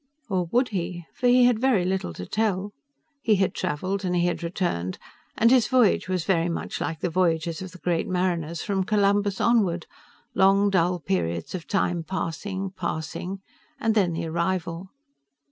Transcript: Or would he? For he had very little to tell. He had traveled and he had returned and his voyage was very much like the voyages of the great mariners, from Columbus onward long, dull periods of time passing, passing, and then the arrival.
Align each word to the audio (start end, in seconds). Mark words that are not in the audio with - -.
Or 0.29 0.45
would 0.45 0.69
he? 0.69 1.05
For 1.13 1.27
he 1.27 1.43
had 1.43 1.59
very 1.59 1.85
little 1.85 2.11
to 2.13 2.25
tell. 2.25 2.71
He 3.21 3.35
had 3.35 3.53
traveled 3.53 4.03
and 4.03 4.15
he 4.15 4.25
had 4.25 4.41
returned 4.41 4.97
and 5.37 5.51
his 5.51 5.67
voyage 5.67 6.09
was 6.09 6.25
very 6.25 6.49
much 6.49 6.81
like 6.81 7.01
the 7.01 7.09
voyages 7.11 7.61
of 7.61 7.71
the 7.71 7.77
great 7.77 8.07
mariners, 8.07 8.63
from 8.63 8.83
Columbus 8.83 9.39
onward 9.39 9.85
long, 10.33 10.71
dull 10.71 10.99
periods 10.99 11.53
of 11.53 11.67
time 11.67 12.01
passing, 12.03 12.71
passing, 12.71 13.41
and 13.79 13.93
then 13.93 14.13
the 14.13 14.25
arrival. 14.25 14.89